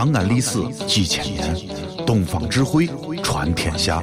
[0.00, 1.54] 长安历史几千年，
[2.06, 2.88] 东方智慧
[3.22, 4.02] 传天下。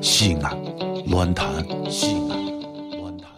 [0.00, 0.56] 西安，
[1.08, 1.46] 乱谈
[1.90, 2.46] 西安，
[2.98, 3.28] 乱谈。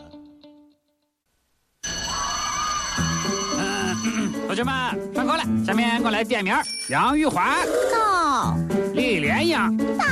[4.47, 4.73] 同学们
[5.13, 6.55] 上课了，下面我来点名：
[6.91, 7.59] 杨玉环、
[7.93, 8.57] 到
[8.95, 10.07] 李莲英、大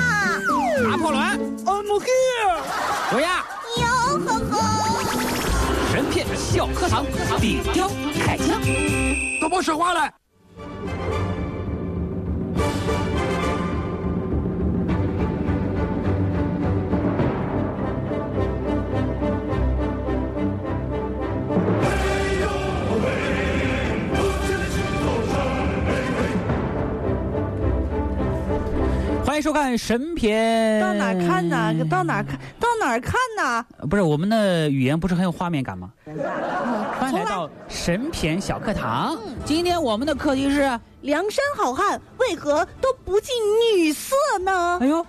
[0.83, 1.23] 拿破仑、
[1.65, 2.61] I'm here。
[3.09, 3.45] 卓雅。
[3.77, 4.59] 哟呵呵，
[5.93, 7.07] 神片小课堂，
[7.41, 7.89] 底雕
[8.27, 8.61] 开枪。
[9.41, 10.11] 都别说话了。
[12.87, 13.18] 欢
[29.39, 30.81] 迎收看神片。
[30.81, 31.73] 到哪看呢？
[31.89, 32.39] 到哪看？
[32.59, 33.65] 到哪儿看呢？
[33.89, 35.93] 不是我们的语言不是很有画面感吗？
[36.99, 39.17] 欢迎来到神片小课堂。
[39.45, 43.33] 今天我们的课题是，梁山好汉为何都不近
[43.77, 44.87] 女色呢哎？
[44.87, 45.07] 呦，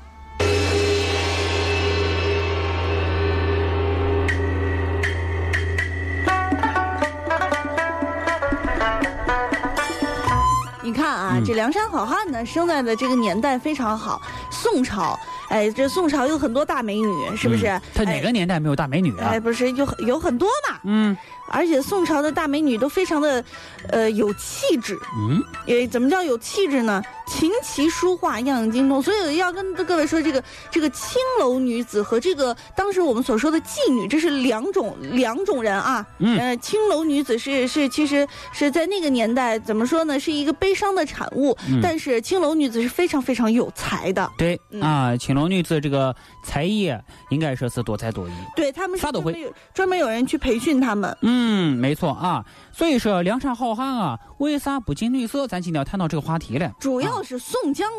[10.90, 11.46] 你看啊，嗯。
[11.46, 14.20] 这梁山好汉呢，生在的这个年代非常好，
[14.62, 15.18] 宋朝。
[15.50, 17.66] 哎，这宋朝有很多大美女，是不是？
[17.68, 19.38] 嗯他哪个年代没有大美女啊哎？
[19.38, 21.18] 哎，不是有有很多嘛，嗯
[21.52, 23.44] 而且宋朝的大美女都非常的，
[23.90, 24.96] 呃，有气质。
[25.18, 27.02] 嗯，也怎么叫有气质呢？
[27.28, 36.06] 琴棋书画样样精通，所以要跟各位说，这个这个青楼女子和这个当时我们所说的妓女，这是两种两种人啊。
[36.20, 46.94] 嗯呃，青楼女子是是其实是在那个年代怎么说呢，是一个悲伤的产物，嗯但是青楼女子是非常非常有才的，对嗯啊，青龙女子这个才艺
[47.30, 48.32] 应该说是多才多艺。
[48.56, 51.18] 对他们啥都会专门有人去培训他们。
[51.22, 52.46] 嗯，没错啊。
[52.72, 55.48] 所以说，梁山好汉啊，为啥不近女色？
[55.48, 56.72] 咱今天要谈到这个话题了。
[56.80, 57.90] 主要是宋江，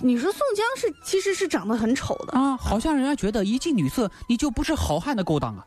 [0.00, 5.66] 你说宋江是其实是长得很丑的，啊，好像人家觉得一近女色，你就不是好汉的勾当啊。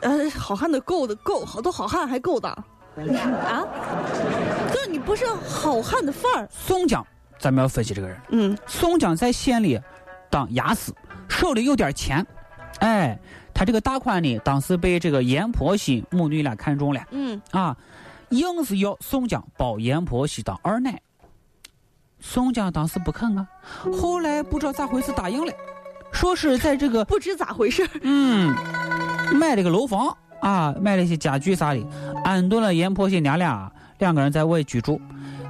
[0.00, 2.52] 呃，好汉的够的够，好多好汉还够当，
[2.96, 3.66] 啊，
[4.72, 7.04] 就是你不是好汉的范儿，宋江，
[7.38, 8.20] 咱们要分析这个人。
[8.30, 9.80] 嗯，宋江在县里
[10.30, 10.94] 当押司，
[11.28, 12.26] 手里有点钱，
[12.80, 13.18] 哎，
[13.54, 17.76] 他这个大款呢，当时被这个阎婆惜母女俩看中了嗯，啊，
[18.30, 21.00] 硬是要宋江包阎婆惜当二奶。
[22.20, 23.46] 宋江当时不肯啊，
[23.96, 25.52] 后来不知道咋回事答应了，
[26.10, 28.52] 说是在这个不知咋回事，嗯，
[29.32, 31.86] 买了个楼房啊，买了一些家具啥的，
[32.24, 35.00] 安顿了阎婆惜娘俩，两个人在外居住。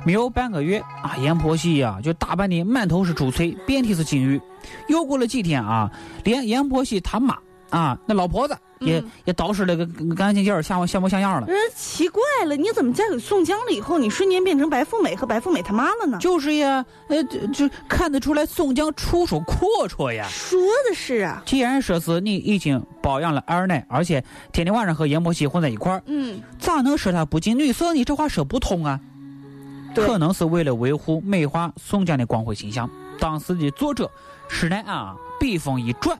[0.09, 4.41] 没有半个月啊，阎婆惜呀、就打扮的满头是珠翠，遍体是金玉。
[4.89, 5.93] 又过了几天啊，
[6.25, 7.37] 连阎婆惜他妈
[7.69, 11.47] 啊，那老婆子也、嗯也捯饬了个干干净净儿，像像模像样了。
[11.47, 16.17] 呃，奇怪了，你怎么嫁给宋江了以后，你瞬间变成白富美和白富美他妈了呢？
[16.23, 20.27] 就是呀，呃，就就看得出来宋江出手阔绰呀。
[20.31, 20.59] 说
[20.89, 28.03] 的是啊，既然说是你已经包养了二奶，而且天天晚上和阎婆惜混在一块儿，嗯，咋能说他不近女色呢？
[28.05, 28.99] 这话说不通啊！
[29.95, 32.89] 对可能是为了维护美化宋江的光辉形象。
[33.19, 34.11] 当时的作者
[34.49, 36.17] 施耐庵啊，笔锋一转，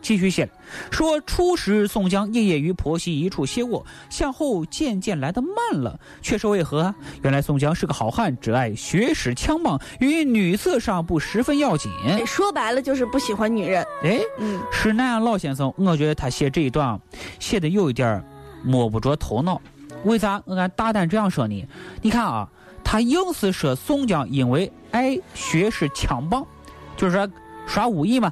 [0.00, 0.50] 继续写了，
[0.90, 6.94] 说初时宋江夜夜与婆媳一处歇卧，向后渐渐来得慢了，却是为何啊？
[7.22, 11.92] 原来宋江是个好汉，只爱学识枪棒，与女色上不十分要紧。
[12.04, 17.00] 哎说白了就是不喜欢女人，哎，嗯，施耐庵老先生，我觉得他写这一段啊，
[17.38, 18.24] 写的有一点儿
[18.64, 19.60] 摸不着头脑。
[20.02, 21.64] 为啥我敢大胆这样说呢？
[22.00, 22.48] 你看啊，
[22.92, 26.46] 他硬是说宋江因为爱学识枪棒，
[26.94, 27.26] 就是说
[27.66, 28.30] 耍武艺嘛，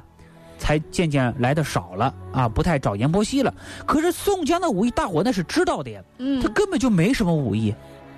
[0.59, 3.51] 才渐渐来的少了啊，不太找阎婆惜了。
[3.87, 7.73] 可是宋江的武艺，大伙那是知道的呀，嗯他，根本就没什么武艺，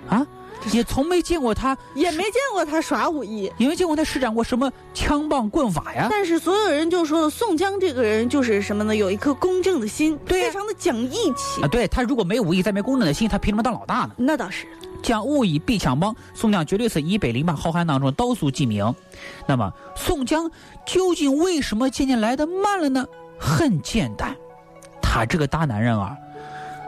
[0.06, 0.26] 啊，
[0.70, 3.50] 也从没见过他，也没见过他耍武艺。
[3.56, 6.08] 也没见过他施展过什么枪棒棍法呀。
[6.10, 8.94] 但是所有人就说了，宋江这个人就是什么呢？
[8.94, 11.62] 有一颗公正的心，对呀非常的讲义气。
[11.62, 14.10] 啊，对他如果没武艺，再没公正的心，他凭什么当老大呢？
[14.18, 14.66] 那倒是，
[15.04, 18.92] 将武艺比枪棒，宋江绝对是一百零八好汉当中倒数几名。
[19.46, 20.50] 那么，宋江
[20.86, 23.06] 究竟为什么渐渐来的慢了呢？
[23.38, 24.34] 很简单，
[25.02, 26.16] 他这个大男人啊，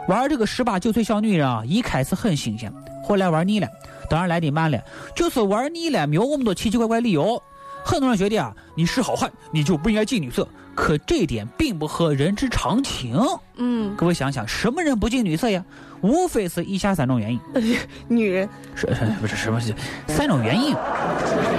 [0.09, 2.73] 玩这个十八九岁小女人啊，一开始很新鲜，
[3.05, 3.69] 后来玩腻了，
[4.09, 4.83] 当然来的慢了，
[5.15, 7.43] 就是玩腻了，没有那么多奇奇怪怪理由。
[7.87, 13.17] 很多人觉得啊，你是好汉，你就不应该近女色，可这点并不合人之常情。
[13.55, 15.65] 嗯，各位想想，什么人不近女色呀？
[16.01, 17.41] 无非是以下三种原因。
[18.09, 19.73] 女人，是是不是什么是
[20.09, 20.75] 三种原因？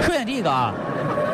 [0.02, 0.74] 首先第一个啊，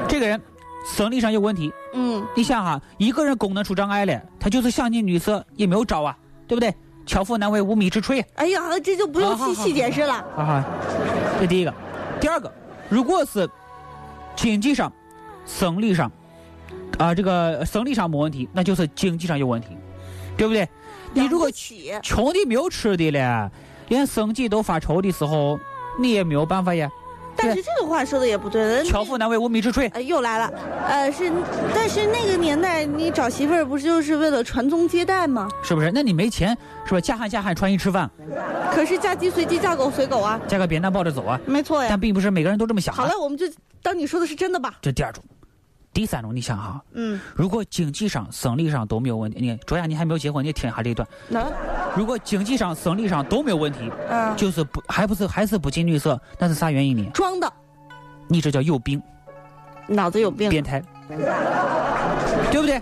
[0.08, 0.40] 这个人
[0.86, 1.72] 生理上有问题。
[1.92, 6.72] 嗯，你想哈，一个人功能出障碍了，他就是想进女色也没有招啊，对不对？
[7.04, 10.14] 巧妇难为无米之炊哎呀，这就不用细细解释了。
[10.36, 10.64] 啊。
[11.40, 11.74] 这第一个，
[12.20, 12.50] 第二个，
[12.88, 13.50] 如果是
[14.36, 14.92] 经济上、
[15.46, 16.10] 生理上
[16.98, 19.68] 啊、这个生理上没问题，那就是经济上有问题，
[20.36, 20.68] 对不对？
[21.12, 21.48] 你如果
[22.02, 23.50] 穷的没有吃的了，
[23.88, 25.58] 连生计都发愁的时候，
[25.98, 26.90] 你也没有办法呀。
[27.36, 28.84] 但是这个话说的也不对的。
[28.84, 29.90] 巧妇难为无米之炊。
[29.92, 30.52] 呃，又来了，
[30.86, 31.32] 呃，是，
[31.74, 35.48] 但是那个年代你找媳妇儿不是就是为了传宗接代吗？
[35.60, 35.90] 是不是？
[35.92, 37.00] 那你没钱，是吧？
[37.00, 38.08] 嫁汉嫁汉，穿衣吃饭，
[38.72, 41.38] 可是嫁鸡随鸡，嫁狗随狗啊，嫁个扁担抱着走啊。
[41.44, 41.98] 没错呀但。
[41.98, 42.96] 并不是每个人都这么想、啊。
[42.96, 43.46] 好了，我们就
[43.84, 44.72] 当你说的是真的吧。
[44.80, 45.22] 这第二种，
[45.92, 51.06] 第三种，你想哈，嗯，如果经济上、生理上都没有问题，你卓雅，你还没有结婚，你听一下这一段。
[51.28, 51.52] 能，
[51.94, 57.04] 如果经济上、生理上都没有问题，嗯，就是不还不是还是不近女色，那是啥原因呢？
[57.12, 57.52] 装的，
[58.26, 59.02] 你这叫有病、
[59.86, 60.48] 脑子有病。
[60.48, 60.82] 变态，
[62.50, 62.80] 对不对？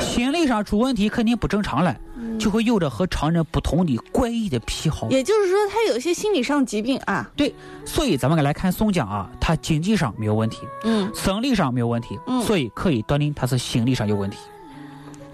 [0.00, 1.94] 心理上出问题肯定不正常了，
[2.42, 5.08] 就会有着和常人不同的怪异的癖好。
[5.10, 7.30] 也就是说，他有一些心理上疾病啊。
[7.36, 7.54] 对，
[7.84, 14.38] 所以咱们来看宋江啊，他经济上没有问题，嗯，生理上没有问题，嗯所以可以断定他是心理上有问题。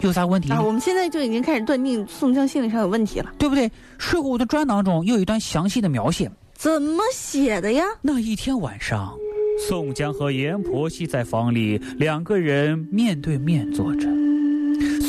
[0.01, 0.55] 有啥问题呢？
[0.55, 3.33] 啊，我们现在就已经开始断定宋江心理上有问题了。
[3.37, 3.69] 对不对？
[3.99, 6.31] 《水浒传》当中有一段详细的描写。
[6.55, 7.85] 怎么写的呀？
[8.01, 9.13] 那一天晚上，
[9.69, 14.09] 宋江和阎婆惜在房里，两个人面对面坐着。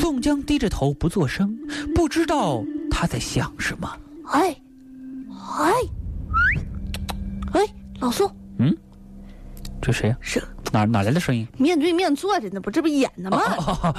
[0.10, 1.56] 宋江低着头不作声，
[1.94, 3.88] 不知道他在想什么。
[4.32, 4.56] 哎，
[5.60, 5.72] 哎，
[7.54, 7.62] 哎，
[8.00, 8.28] 老宋
[8.58, 8.76] 嗯
[9.80, 11.48] 这谁呀、是哪哪来的声音？
[11.60, 13.94] 面对面坐着呢，不这不演呢吗？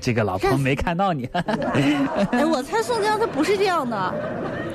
[0.00, 1.24] 这个老婆没看到你。
[1.24, 4.14] 哎，我猜宋江他不是这样的。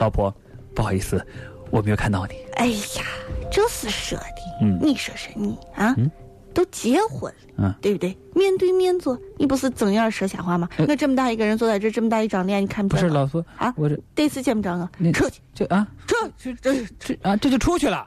[0.01, 0.36] 老婆，
[0.75, 1.25] 不好意思，
[1.71, 2.33] 我没有看到你。
[2.56, 3.06] 哎呀，
[3.50, 4.25] 这是说的，
[4.63, 6.12] 嗯你说说你啊，嗯
[6.54, 8.18] 都结婚了，嗯对不对？
[8.34, 10.68] 面对面坐，你不是睁眼说瞎话吗？
[10.78, 13.04] 呃我这么大一个人坐在这，这么大一张脸，你看不见？
[13.04, 18.06] 不是老婆啊我这这次见不着啊你，出去，这啊，出去这这啊，这就出去了。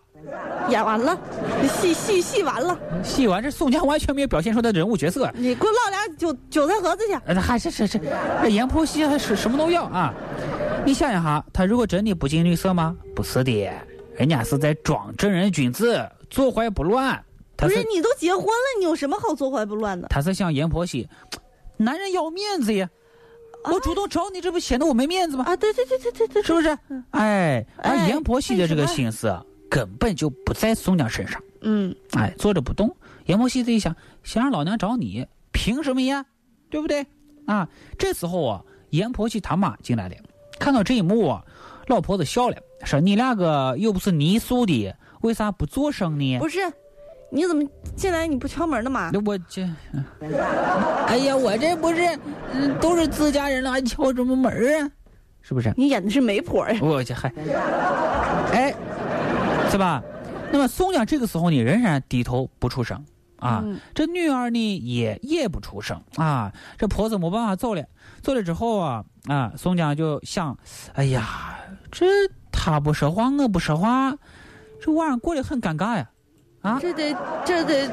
[0.69, 1.19] 演完了，
[1.81, 5.29] 戏戏戏完了，戏完，这宋江完全没有表现出他的人物角色。
[5.35, 7.15] 你给我捞俩韭韭菜盒子去。
[7.27, 8.01] 呃，还是是是，
[8.41, 10.15] 这阎婆惜还是什么都要啊！
[10.87, 12.97] 你想想哈，他如果真的不近女色吗？
[13.17, 13.69] 不是的，
[14.17, 17.21] 人家是在装正人君子，坐怀不乱。
[17.67, 20.09] 不是你都结婚了，你有什么好坐怀不乱的？
[20.09, 21.09] 他是向阎婆惜，
[21.77, 22.89] 男人要面子呀！
[23.65, 25.45] 我主动找你，这不显得我没面子吗？
[25.47, 26.79] 啊，对对对对对对，是不是？
[27.11, 31.41] 哎，而哎阎婆惜的这个心思啊根本就不在宋江身上。
[31.61, 32.95] 嗯，哎，坐着不动。
[33.27, 33.95] 阎婆惜自己想，
[34.25, 36.27] 想让老娘找你，凭什么呀？
[36.69, 37.07] 对不对？
[37.47, 40.17] 啊，这时候啊，阎婆惜他妈进来了，
[40.59, 41.45] 看到这一幕啊，
[41.87, 46.61] 老婆子笑了，说：“你两个又不是泥塑的，为啥不做声呢不是，
[47.35, 47.65] 你怎么
[47.97, 49.09] 进来你不敲门的嘛？
[49.11, 49.63] 那我这，
[49.93, 50.05] 嗯
[51.07, 52.19] 哎呀，我这不是，
[52.53, 54.91] 嗯，都是自家人了，还敲什么门儿啊？
[55.41, 55.73] 是不是？
[55.75, 56.79] 你演的是媒婆呀？
[56.83, 57.33] 我这还，
[58.53, 58.75] 哎，
[59.71, 60.03] 是吧？
[60.53, 63.03] 那么宋江这个时候呢，仍然低头不出声
[63.39, 63.63] 啊。
[63.65, 66.53] 嗯这女儿呢，也也不出声啊。
[66.77, 67.83] 这婆子没办法走了，
[68.21, 70.55] 走了之后啊啊，宋江就想，
[70.93, 71.57] 哎呀，
[71.91, 72.07] 这
[72.53, 74.15] 他不说话，我不说话，
[74.83, 76.11] 这晚上过得很尴尬呀，
[76.63, 77.15] 啊，这得
[77.45, 77.91] 这得，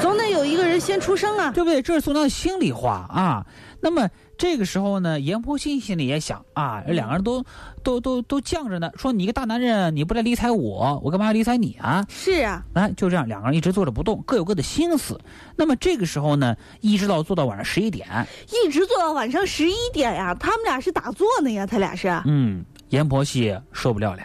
[0.00, 1.50] 总得有一个人先出声啊。
[1.50, 1.80] 对不对？
[1.80, 3.46] 这是宋江的心里话啊。
[3.82, 7.42] 那么这个时候呢，阎婆惜心里也想啊，两个人都
[7.82, 12.04] 都都都犟着呢，说你一个大男人，你不来理睬我，我干嘛要理睬你啊？
[12.10, 15.18] 是啊，哎，就这样，两个人一直坐着不动，各有各的心思。
[15.56, 18.06] 那么这个时候呢，一直到坐到晚上十一点，
[18.50, 20.34] 一直坐到晚上十一点呀。
[20.34, 22.08] 他们俩是打坐呢呀，他俩是。
[22.26, 24.20] 嗯，阎婆惜受不了了，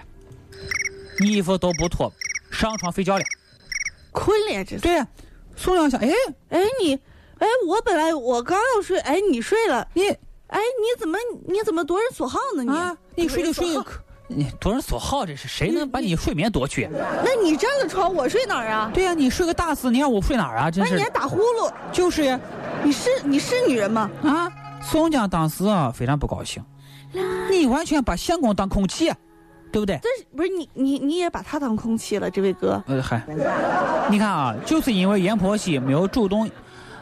[1.22, 2.12] 衣服都不脱，
[2.52, 3.24] 上床睡觉了。
[4.16, 4.82] 困了呀，这是。
[4.82, 5.08] 对呀，
[5.56, 6.10] 宋江想，哎，
[6.50, 6.96] 哎你，
[7.38, 10.08] 哎我本来我刚要睡，哎你睡了，你
[10.48, 11.18] 哎你怎么
[11.48, 12.70] 你怎么夺人所好呢你？
[12.70, 13.68] 啊，你睡就睡
[14.28, 16.90] 你夺人所好，这是谁能把你睡眠夺去？
[16.92, 18.90] 那你占了床，我睡哪儿啊？
[18.92, 20.72] 对呀、你睡个大死，你让我睡哪儿啊？
[20.72, 22.40] 真是那你还，打呼噜，就是呀，
[22.84, 24.10] 你是你是女人吗？
[24.24, 26.64] 啊，宋江当时啊非常不高兴，
[27.52, 29.18] 你完全把相公当空气啊，
[29.76, 30.00] 对不对？
[30.02, 32.82] 但是不是你你你也把他当空气了，这位哥？
[32.88, 33.22] 呃，嗨，
[34.10, 36.50] 你看啊，就是因为阎婆惜没有主动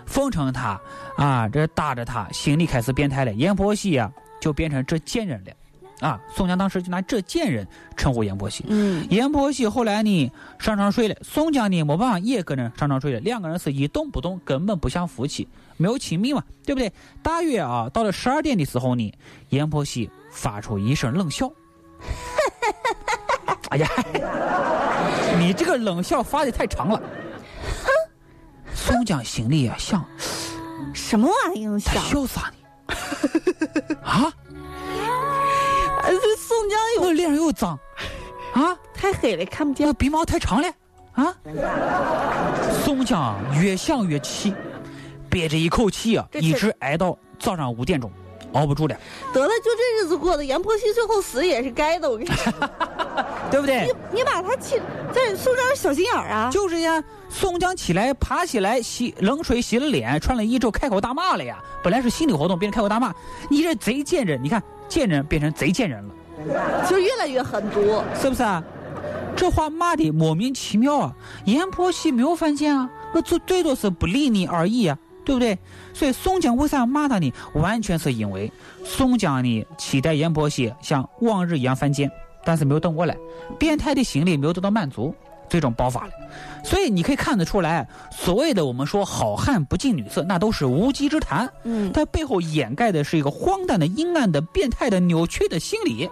[0.08, 0.82] 奉承他
[1.16, 3.32] 啊，这搭着他，心里开始变态了。
[3.32, 4.12] 阎婆惜啊，
[4.42, 5.52] 就变成这贱人了。
[6.00, 8.66] 啊，宋江当时就拿这贱人称呼阎婆惜。
[8.68, 16.92] 嗯，阎婆惜后来呢上床睡了，宋江呢没办法也跟着上床睡了，两个人是一动不动，根本不像夫妻，没有亲密嘛，对不对？
[17.22, 19.14] 大约啊到了十二点的时候呢，
[19.50, 21.52] 阎婆惜发出一声冷笑。
[23.74, 23.90] 哎呀，
[25.40, 27.02] 你这个冷笑发的太长了。
[27.84, 27.90] 哼
[28.76, 30.06] 宋江心里啊想，
[30.94, 32.04] 什么玩意儿他想？
[32.04, 32.56] 笑啥呢？
[34.04, 34.32] 啊，
[36.04, 37.72] 哎，这宋江有我脸上又脏，
[38.54, 39.94] 啊，太黑了，看不见那。
[39.94, 40.68] 鼻毛太长了
[41.14, 41.36] 啊！
[42.84, 44.54] 宋江越想越气，
[45.32, 48.12] 憋着一口气啊，一直挨到早上五点钟，
[48.54, 48.96] 熬不住了，
[49.34, 52.08] 得了，就这日子过的，阎婆惜最后死也是该的。
[52.08, 52.54] 我跟你说，
[53.54, 53.86] 对不对？
[53.86, 54.82] 你你把他气，
[55.14, 56.50] 在宋江小心眼儿啊。
[56.52, 61.62] 就是呀，宋江起来爬起来洗冷水洗了脸，穿了衣之后开口大骂了呀。
[61.84, 63.14] 本来是心理活动，变成开口大骂，
[63.52, 64.42] 你这贼贱人！
[64.44, 68.02] 你看贱人变成贼贱人了，就越来越狠毒。
[68.20, 68.64] 是不是啊？
[69.36, 71.14] 这话骂的莫名其妙啊！
[71.46, 75.56] 阎婆惜没有犯贱啊，我最最多是不理你而已啊，对不对？
[75.94, 77.32] 所以宋江为啥骂他呢？
[77.54, 78.52] 完全是因为
[78.84, 82.10] 宋江呢期待阎婆惜像往日一样犯贱，
[82.44, 83.16] 但是没有等过来，
[83.58, 85.14] 变态的心理没有得到满足，
[85.50, 86.12] 最终爆发了。
[86.64, 96.10] 所以你可以看得出来，所谓的我们说好汉不近女色，那都是无稽之谈，嗯，它背后掩盖的是一个荒诞的、阴暗的、变态的、扭曲的心理。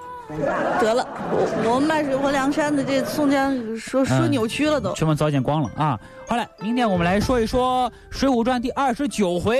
[0.79, 4.93] 得了，我我们卖水泊梁山的这宋江说说嗯扭曲了都。
[4.93, 6.00] 全部早见光了啊！
[6.25, 9.59] 好了，明天我们来说一说《水浒传》第二十九回。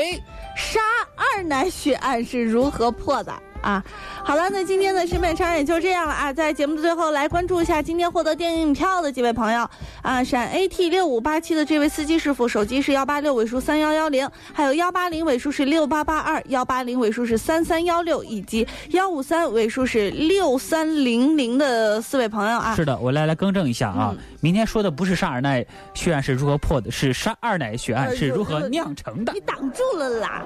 [0.56, 0.80] 杀
[1.18, 3.84] 二奶血案是如何破的啊？
[4.24, 6.32] 好了，那今天的审美场也就这样了啊！
[6.32, 9.68] 在节目的最后，来关注一下今天获得电影票的几位朋友
[10.02, 22.76] 啊，陕 AT 六五八七的这位司机师傅，手机是幺八六尾数三幺幺零，还有幺八零尾数是六八八二，幺八零尾数是三三幺六，以及幺五三尾数是六三零零的四位朋友啊。
[22.76, 29.40] 是的，我来来更正一下啊，嗯明天说的不是沙尔奈血案是如何破的，是沙二奶血案呃是如何酿成的你。
[29.42, 30.44] 挡住了啦！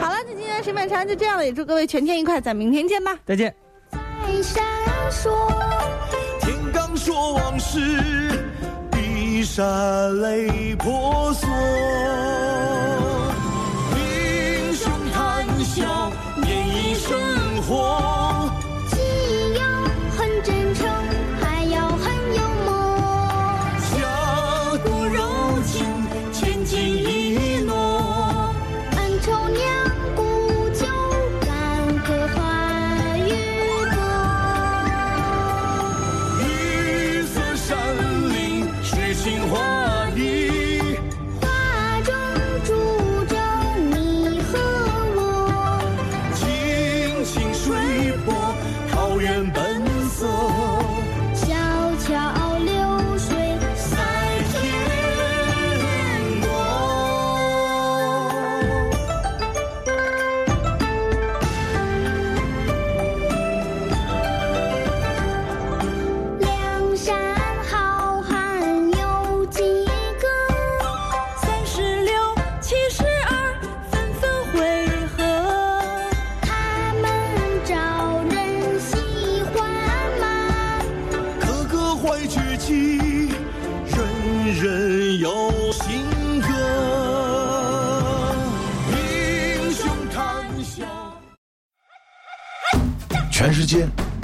[0.00, 3.16] 好了，那今天的审美场就这样了，也祝各位全天愉快，咱明天见吧。
[3.24, 3.54] 再见。
[3.90, 3.98] 在
[4.42, 4.62] 闪
[5.10, 5.30] 烁。
[6.40, 7.78] 天刚说往事，
[8.90, 11.48] 碧山泪婆娑。
[13.96, 16.11] 英雄谈笑，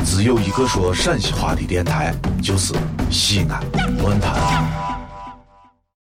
[0.05, 2.75] 只有一个说陕西话的电台，就是
[3.11, 3.62] 西安
[4.02, 4.88] 论坛。